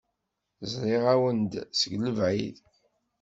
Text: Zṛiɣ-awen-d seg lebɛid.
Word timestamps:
Zṛiɣ-awen-d 0.71 1.53
seg 1.79 1.93
lebɛid. 2.03 2.57